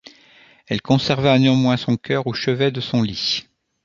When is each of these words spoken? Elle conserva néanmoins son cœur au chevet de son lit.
Elle 0.67 0.81
conserva 0.81 1.37
néanmoins 1.37 1.77
son 1.77 1.95
cœur 1.95 2.25
au 2.25 2.33
chevet 2.33 2.71
de 2.71 2.81
son 2.81 3.03
lit. 3.03 3.45